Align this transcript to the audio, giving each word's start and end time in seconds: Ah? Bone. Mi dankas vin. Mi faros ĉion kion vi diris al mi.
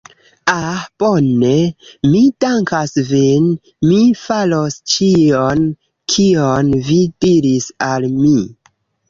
Ah? 0.51 0.85
Bone. 1.01 1.51
Mi 2.13 2.21
dankas 2.45 2.95
vin. 3.09 3.45
Mi 3.91 3.99
faros 4.23 4.79
ĉion 4.95 5.63
kion 6.17 6.75
vi 6.91 6.99
diris 7.29 7.71
al 7.93 8.11
mi. 8.17 8.35